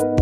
[0.00, 0.16] Welkom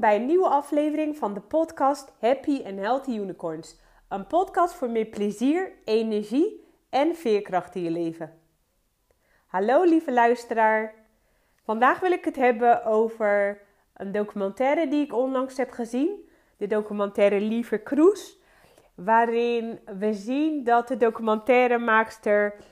[0.00, 3.80] bij een nieuwe aflevering van de podcast Happy and Healthy Unicorns.
[4.08, 8.40] Een podcast voor meer plezier, energie en veerkracht in je leven.
[9.46, 10.94] Hallo lieve luisteraar.
[11.62, 13.60] Vandaag wil ik het hebben over
[13.94, 16.28] een documentaire die ik onlangs heb gezien.
[16.56, 18.38] De documentaire Lieve Kroes.
[19.04, 22.64] Waarin we zien dat de documentairemaakster uh,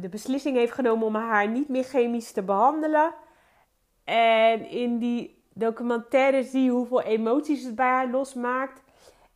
[0.00, 3.14] de beslissing heeft genomen om haar niet meer chemisch te behandelen.
[4.04, 8.82] En in die documentaire zie je hoeveel emoties het bij haar losmaakt.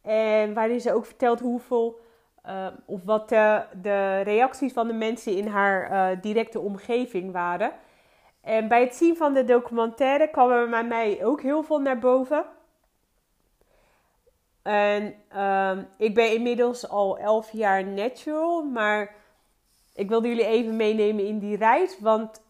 [0.03, 2.01] En waarin ze ook vertelt hoeveel
[2.47, 7.73] uh, of wat de, de, reacties van de mensen in haar uh, directe omgeving waren.
[8.41, 11.99] En bij het zien van de documentaire kwam er bij mij ook heel veel naar
[11.99, 12.45] boven.
[14.65, 19.15] En uh, ik ben inmiddels al 11 jaar natural, maar
[19.95, 22.01] ik wilde jullie even meenemen in die reis.
[22.01, 22.43] Want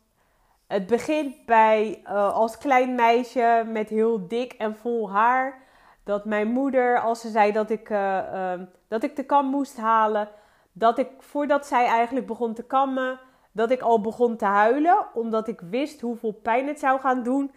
[0.66, 5.62] het begint bij uh, als klein meisje met heel dik en vol haar.
[6.04, 8.52] Dat mijn moeder, als ze zei dat ik, uh,
[8.88, 10.28] dat ik de kam moest halen,
[10.72, 13.20] dat ik voordat zij eigenlijk begon te kammen,
[13.52, 15.06] dat ik al begon te huilen.
[15.14, 17.52] Omdat ik wist hoeveel pijn het zou gaan doen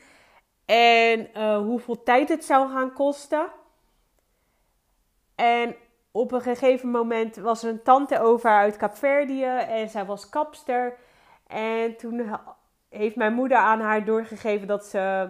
[0.66, 3.47] en uh, hoeveel tijd het zou gaan kosten.
[5.38, 5.75] En
[6.11, 10.97] op een gegeven moment was er een tante over uit Kaapverdië en zij was kapster.
[11.47, 12.30] En toen
[12.89, 15.30] heeft mijn moeder aan haar doorgegeven dat ze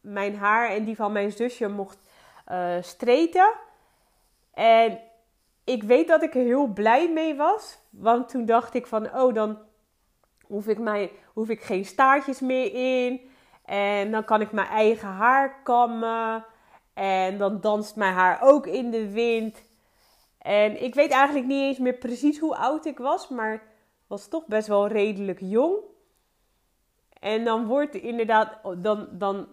[0.00, 1.98] mijn haar en die van mijn zusje mocht
[2.52, 3.52] uh, streten.
[4.54, 5.00] En
[5.64, 7.78] ik weet dat ik er heel blij mee was.
[7.90, 9.58] Want toen dacht ik van, oh, dan
[10.46, 13.30] hoef ik, mijn, hoef ik geen staartjes meer in.
[13.64, 16.44] En dan kan ik mijn eigen haar kammen.
[16.94, 19.62] En dan danst mijn haar ook in de wind.
[20.38, 23.62] En ik weet eigenlijk niet eens meer precies hoe oud ik was, maar
[24.06, 25.76] was toch best wel redelijk jong.
[27.20, 29.46] En dan wordt inderdaad, dan, dan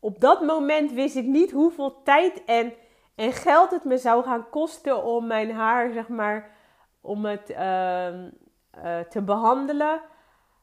[0.00, 2.72] op dat moment wist ik niet hoeveel tijd en,
[3.14, 6.56] en geld het me zou gaan kosten om mijn haar, zeg maar,
[7.00, 10.00] om het uh, uh, te behandelen.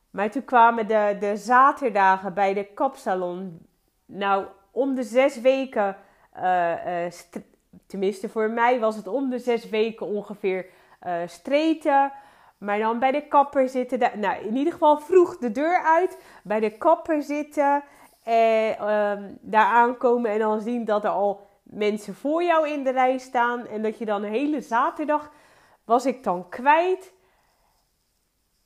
[0.09, 3.67] Maar toen kwamen de, de zaterdagen bij de kapsalon.
[4.05, 4.45] Nou,
[4.75, 5.97] om de zes weken,
[6.37, 7.05] uh,
[7.87, 10.65] tenminste voor mij was het om de zes weken ongeveer
[11.25, 12.11] streten.
[12.57, 16.59] Maar dan bij de kapper zitten, nou in ieder geval vroeg de deur uit, bij
[16.59, 17.83] de kapper zitten
[18.23, 22.91] en um, daar aankomen en dan zien dat er al mensen voor jou in de
[22.91, 25.31] rij staan en dat je dan een hele zaterdag
[25.83, 27.13] was ik dan kwijt.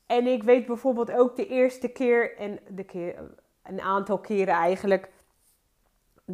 [0.06, 3.14] En ik weet bijvoorbeeld ook de eerste keer en de keer,
[3.62, 5.10] een aantal keren eigenlijk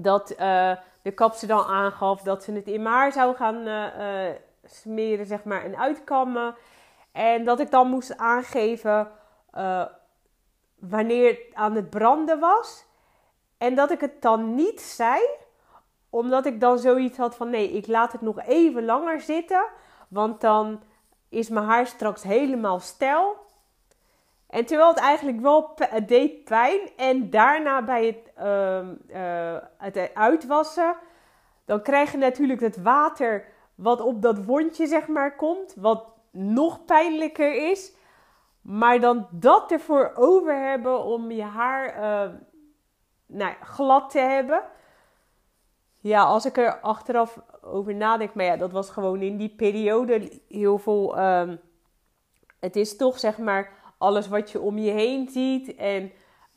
[0.02, 4.34] dat uh, de kapster dan aangaf dat ze het in haar zou gaan uh, uh,
[4.64, 6.54] smeren, zeg maar, en uitkammen.
[7.12, 9.10] En dat ik dan moest aangeven
[10.78, 12.84] wanneer het aan het branden was.
[13.58, 15.20] En dat ik het dan niet zei,
[16.10, 19.66] omdat ik dan zoiets had van nee, ik laat het nog even langer zitten.
[20.08, 20.82] Want dan
[21.28, 23.45] is mijn haar straks helemaal stijl.
[24.48, 25.74] En terwijl het eigenlijk wel
[26.06, 26.80] deed pijn.
[26.96, 28.32] En daarna bij het,
[29.12, 30.96] uh, het uitwassen,
[31.64, 35.74] dan krijg je natuurlijk het water wat op dat wondje zeg maar komt.
[35.74, 37.94] Wat nog pijnlijker is.
[38.60, 42.34] Maar dan dat ervoor over hebben om je haar uh,
[43.26, 44.62] nou, glad te hebben.
[46.00, 50.40] Ja, als ik er achteraf over nadenk, maar ja, dat was gewoon in die periode
[50.48, 51.18] heel veel.
[51.18, 51.60] Um,
[52.60, 56.12] het is toch zeg maar alles wat je om je heen ziet en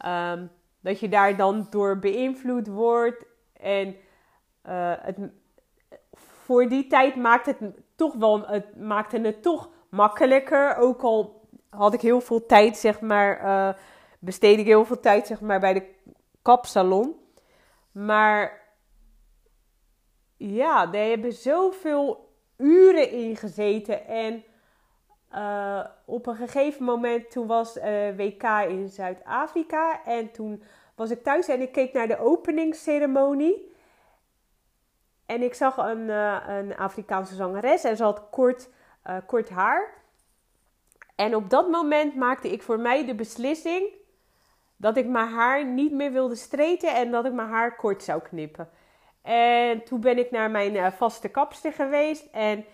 [0.05, 0.51] um,
[0.81, 3.25] dat je daar dan door beïnvloed wordt.
[3.53, 3.95] En
[4.67, 5.17] uh, het,
[6.13, 7.57] voor die tijd maakt het
[7.95, 10.75] toch wel, het maakte het toch makkelijker.
[10.75, 13.81] Ook al had ik heel veel tijd, zeg maar, uh,
[14.19, 15.95] besteed ik heel veel tijd, zeg maar, bij de
[16.41, 17.16] kapsalon.
[17.91, 18.61] Maar
[20.38, 24.07] ja, daar hebben zoveel uren in gezeten.
[24.07, 24.44] En
[25.35, 30.05] uh, op een gegeven moment, toen was uh, WK in Zuid-Afrika.
[30.05, 30.63] En toen
[30.95, 33.73] was ik thuis en ik keek naar de openingsceremonie.
[35.25, 38.69] En ik zag een, uh, een Afrikaanse zangeres en ze had kort,
[39.25, 39.93] kort haar.
[41.15, 43.87] En op dat moment maakte ik voor mij de beslissing
[44.75, 48.21] dat ik mijn haar niet meer wilde streten en dat ik mijn haar kort zou
[48.21, 48.69] knippen.
[49.21, 52.65] En toen ben ik naar mijn vaste kapster geweest en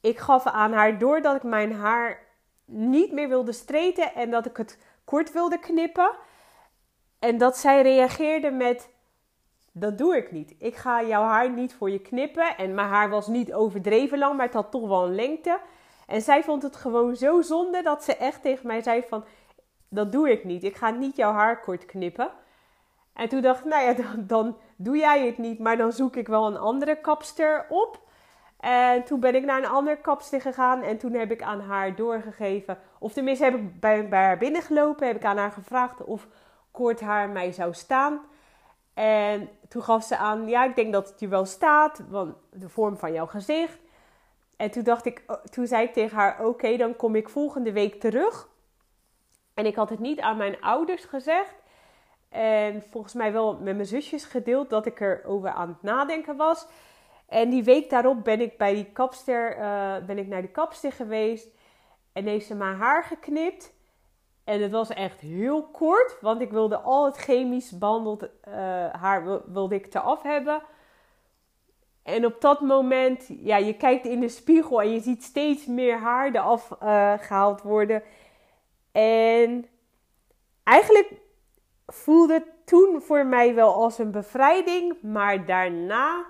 [0.00, 2.26] ik gaf aan haar door dat ik mijn haar
[2.64, 6.10] niet meer wilde streten en dat ik het kort wilde knippen.
[7.18, 8.90] En dat zij reageerde met:
[9.72, 10.54] dat doe ik niet.
[10.58, 12.56] Ik ga jouw haar niet voor je knippen.
[12.56, 15.60] En mijn haar was niet overdreven lang, maar het had toch wel een lengte.
[16.06, 19.24] En zij vond het gewoon zo zonde dat ze echt tegen mij zei van...
[19.88, 20.64] Dat doe ik niet.
[20.64, 22.30] Ik ga niet jouw haar kort knippen.
[23.12, 25.58] En toen dacht ik, nou ja, dan, dan doe jij het niet.
[25.58, 28.07] Maar dan zoek ik wel een andere kapster op.
[28.58, 30.82] En toen ben ik naar een andere kapster gegaan.
[30.82, 32.78] En toen heb ik aan haar doorgegeven.
[32.98, 35.06] Of tenminste heb ik bij, bij haar binnengelopen.
[35.06, 36.26] Heb ik aan haar gevraagd of
[36.70, 38.20] kort haar mij zou staan.
[38.94, 42.02] En toen gaf ze aan, ja, ik denk dat het je wel staat.
[42.08, 43.78] Want de vorm van jouw gezicht.
[44.56, 47.72] En toen dacht ik, oh, toen zei ik tegen haar, oké, dan kom ik volgende
[47.72, 48.48] week terug.
[49.54, 51.54] En ik had het niet aan mijn ouders gezegd.
[52.28, 56.66] En volgens mij wel met mijn zusjes gedeeld dat ik erover aan het nadenken was.
[57.28, 60.92] En die week daarop ben ik bij die kapster, uh, ben ik naar de kapster
[60.92, 61.48] geweest.
[62.12, 63.76] En heeft ze mijn haar geknipt.
[64.44, 68.28] En het was echt heel kort, want ik wilde al het chemisch behandeld uh,
[68.92, 70.62] haar wilde ik eraf hebben.
[72.02, 75.98] En op dat moment, ja, je kijkt in de spiegel en je ziet steeds meer
[75.98, 78.02] haar eraf uh, gehaald worden.
[78.92, 79.66] En
[80.62, 81.12] eigenlijk
[81.86, 86.26] voelde het toen voor mij wel als een bevrijding, maar daarna,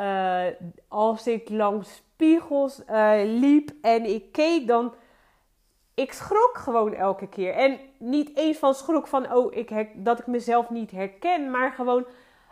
[0.00, 0.46] uh,
[0.88, 4.94] als ik langs spiegels uh, liep en ik keek, dan
[5.94, 7.54] ik schrok gewoon elke keer.
[7.54, 12.06] En niet eens van schrok van, oh, ik dat ik mezelf niet herken, maar gewoon,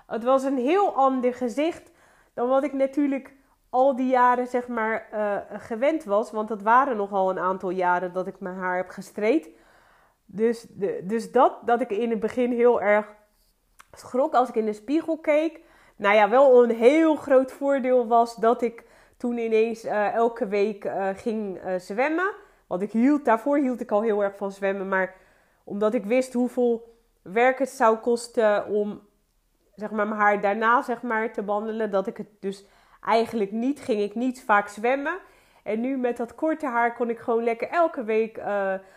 [0.06, 1.90] het was een heel ander gezicht
[2.34, 3.36] dan wat ik natuurlijk
[3.70, 6.30] al die jaren, zeg maar, uh, gewend was.
[6.30, 9.50] Want dat waren nogal een aantal jaren dat ik mijn haar heb gestreed.
[10.24, 10.66] Dus,
[11.02, 13.06] dus dat, dat ik in het begin heel erg
[13.92, 15.60] schrok als ik in de spiegel keek.
[15.98, 18.84] Nou ja, wel een heel groot voordeel was dat ik
[19.16, 22.34] toen ineens uh, elke week uh, ging zwemmen.
[22.66, 24.88] Want ik hield, daarvoor hield ik al heel erg van zwemmen.
[24.88, 25.14] Maar
[25.64, 29.00] omdat ik wist hoeveel werk het zou kosten om
[29.74, 31.90] zeg maar, mijn haar daarna zeg maar, te behandelen.
[31.90, 32.66] Dat ik het dus
[33.04, 35.18] eigenlijk niet, ging ik niet vaak zwemmen.
[35.62, 38.40] En nu met dat korte haar kon ik gewoon lekker elke week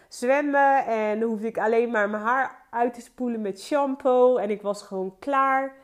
[0.07, 0.85] zwemmen.
[0.85, 4.37] En hoefde ik alleen maar mijn haar uit te spoelen met shampoo.
[4.37, 5.75] En ik was gewoon klaar.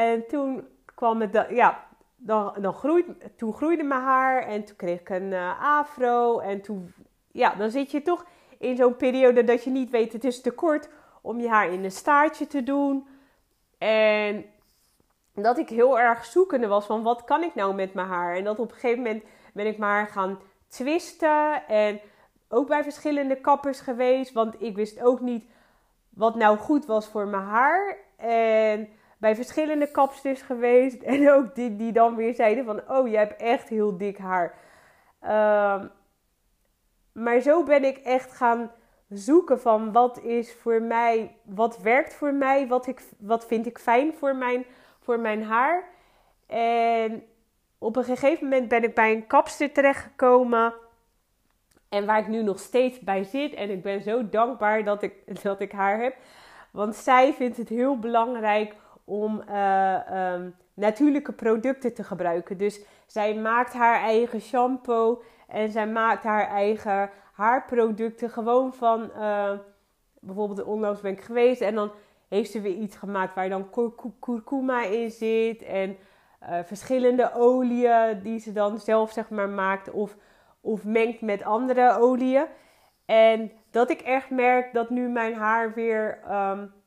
[0.00, 1.86] En toen kwam het, ja,
[2.16, 6.38] dan, dan groeide, toen groeide mijn haar en toen kreeg ik een uh, afro.
[6.38, 6.94] En toen,
[7.32, 8.24] ja, dan zit je toch
[8.58, 10.88] in zo'n periode dat je niet weet, het is te kort
[11.20, 13.06] om je haar in een staartje te doen.
[13.78, 14.44] En
[15.34, 18.36] dat ik heel erg zoekende was van wat kan ik nou met mijn haar.
[18.36, 20.38] En dat op een gegeven moment ben ik maar gaan
[20.68, 21.66] twisten.
[21.68, 22.00] En
[22.48, 24.32] ook bij verschillende kappers geweest.
[24.32, 25.44] Want ik wist ook niet
[26.08, 27.96] wat nou goed was voor mijn haar.
[28.16, 28.88] En
[29.20, 31.02] bij verschillende kapsters geweest.
[31.12, 32.82] En ook die, die dan weer zeiden van...
[32.88, 34.54] Oh, je hebt echt heel dik haar.
[35.22, 35.82] Uh,
[37.12, 38.70] maar zo ben ik echt gaan
[39.08, 41.36] zoeken van wat is voor mij...
[41.44, 42.68] Wat werkt voor mij?
[42.68, 44.64] Wat, ik, wat vind ik fijn voor mijn,
[45.00, 45.88] voor mijn haar?
[46.46, 47.22] En
[47.78, 50.74] op een gegeven moment ben ik bij een kapster terechtgekomen...
[51.88, 53.54] En waar ik nu nog steeds bij zit.
[53.54, 56.16] En ik ben zo dankbaar dat ik, dat ik haar heb.
[56.70, 58.74] Want zij vindt het heel belangrijk
[59.10, 62.58] om uh, um, natuurlijke producten te gebruiken.
[62.58, 68.30] Dus zij maakt haar eigen shampoo en zij maakt haar eigen haarproducten.
[68.30, 69.52] Gewoon van, uh,
[70.20, 71.92] bijvoorbeeld onlangs ben ik geweest en dan
[72.28, 73.70] heeft ze weer iets gemaakt waar dan
[74.20, 75.62] kurkuma in zit.
[75.62, 75.96] En
[76.42, 80.16] uh, verschillende oliën die ze dan zelf zeg maar maakt of,
[80.60, 82.46] of mengt met andere oliën.
[83.06, 86.18] En dat ik echt merk dat nu mijn haar weer...
[86.30, 86.78] Um,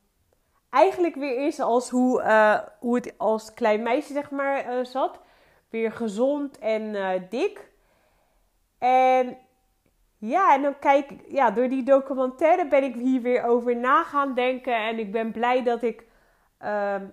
[0.74, 5.20] eigenlijk weer is als hoe, uh, hoe het als klein meisje zeg maar uh, zat.
[5.68, 7.70] Weer gezond en uh, dik.
[8.78, 9.36] En
[10.18, 14.02] ja, en dan kijk ik, ja, door die documentaire ben ik hier weer over na
[14.02, 14.76] gaan denken.
[14.76, 16.06] En ik ben blij dat ik,
[16.58, 17.06] ehm,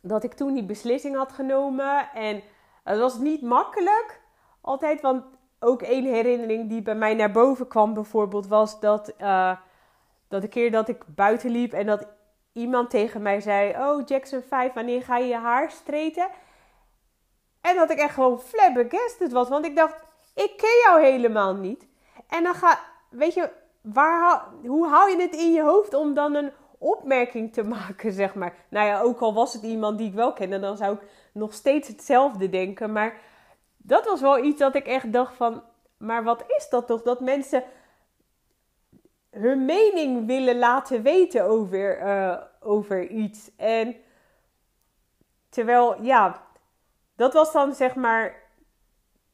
[0.00, 2.12] dat ik toen die beslissing had genomen.
[2.14, 2.42] En
[2.84, 4.20] het was niet makkelijk
[4.60, 5.24] altijd, want
[5.60, 9.14] ook één herinnering die bij mij naar boven kwam bijvoorbeeld was dat,
[10.28, 12.15] dat de keer dat ik buiten liep en dat
[12.56, 16.28] iemand tegen mij zei: Oh, Jackson 5, wanneer ga je je haar streten?
[17.60, 19.48] En dat ik echt gewoon flabbergasted was.
[19.48, 19.96] Want ik dacht:
[20.34, 21.86] Ik ken jou helemaal niet.
[22.28, 22.78] En dan ga,
[23.10, 27.62] weet je, waar, hoe hou je het in je hoofd om dan een opmerking te
[27.76, 28.54] maken, zeg maar?
[28.68, 31.00] Nou ja, ook al was het iemand die ik wel kende, dan zou ik
[31.32, 32.92] nog steeds hetzelfde denken.
[32.92, 33.20] Maar
[33.76, 35.62] dat was wel iets dat ik echt dacht van,
[35.98, 37.02] maar wat is dat toch?
[37.02, 37.64] Dat mensen
[39.38, 43.50] hun mening willen laten weten over, uh, over iets.
[43.56, 43.96] En
[45.48, 46.42] terwijl, ja,
[47.16, 48.34] dat was dan zeg maar,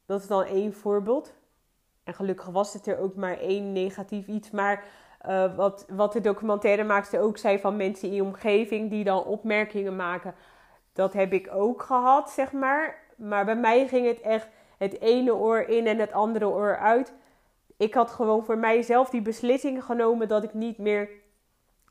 [0.05, 1.33] dat is dan één voorbeeld.
[2.03, 4.51] En gelukkig was het er ook maar één negatief iets.
[4.51, 4.83] Maar
[5.27, 9.95] uh, wat, wat de documentairemaakster ook zei van mensen in je omgeving die dan opmerkingen
[9.95, 10.35] maken.
[10.93, 13.01] Dat heb ik ook gehad, zeg maar.
[13.15, 17.13] Maar bij mij ging het echt het ene oor in en het andere oor uit.
[17.77, 21.09] Ik had gewoon voor mijzelf die beslissing genomen dat ik niet meer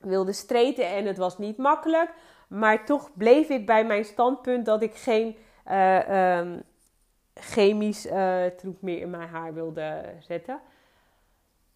[0.00, 2.10] wilde streten en het was niet makkelijk.
[2.48, 5.36] Maar toch bleef ik bij mijn standpunt dat ik geen
[5.70, 6.40] uh,
[7.34, 10.60] chemisch uh, troep meer in mijn haar wilde zetten.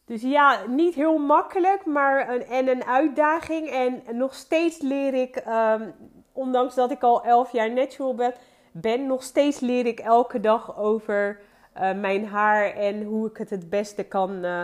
[0.04, 3.68] Dus ja, niet heel makkelijk, maar een, en een uitdaging.
[3.68, 5.94] En nog steeds leer ik, um,
[6.32, 8.34] ondanks dat ik al 11 jaar natural ben,
[8.72, 11.40] ben, nog steeds leer ik elke dag over
[11.80, 14.62] uh, mijn haar en hoe ik het het beste kan uh,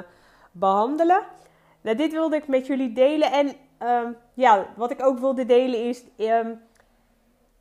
[0.52, 1.22] behandelen.
[1.80, 3.32] Nou, dit wilde ik met jullie delen.
[3.32, 3.46] En
[3.88, 6.60] um, ja, wat ik ook wilde delen is um,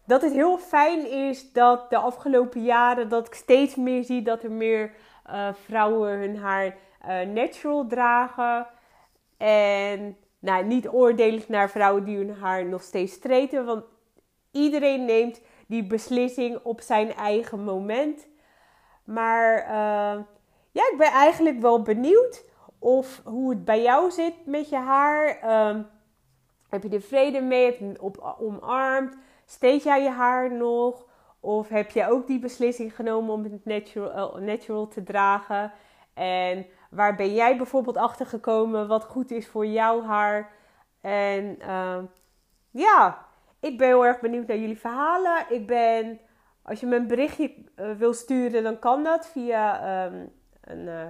[0.06, 4.44] dat het heel fijn is dat de afgelopen jaren dat ik steeds meer zie dat
[4.44, 4.92] er meer
[5.30, 6.76] uh, vrouwen hun haar
[7.34, 8.68] natural dragen.
[9.38, 13.66] En nou, niet oordelig naar vrouwen die hun haar nog steeds streten.
[13.66, 13.84] Want
[14.52, 18.28] iedereen neemt die beslissing op zijn eigen moment.
[19.14, 20.24] Maar uh,
[20.72, 22.46] ja, ik ben eigenlijk wel benieuwd
[22.80, 25.28] of hoe het bij jou zit met je haar.
[25.70, 25.88] Um,
[26.70, 27.66] heb je er vrede mee?
[27.66, 29.18] Heb je het omarmd?
[29.46, 31.06] Steek jij je haar nog?
[31.40, 35.72] Of heb je ook die beslissing genomen om het natural, uh, natural te dragen?
[36.14, 40.52] En waar ben jij bijvoorbeeld achter gekomen wat goed is voor jouw haar?
[41.02, 41.98] En uh,
[42.70, 43.26] ja,
[43.60, 45.46] ik ben heel erg benieuwd naar jullie verhalen.
[45.50, 46.20] Ik ben,
[46.64, 51.08] als je me een berichtje uh, wil sturen, dan kan dat via um, een uh,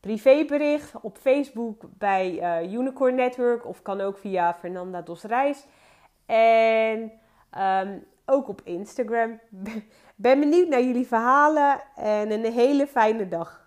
[0.00, 5.66] privébericht op Facebook bij uh, Unicorn Network of kan ook via Fernanda Dos Reis.
[6.26, 7.12] En
[7.58, 9.40] um, ook op Instagram.
[10.16, 13.63] ben benieuwd naar jullie verhalen en een hele fijne dag.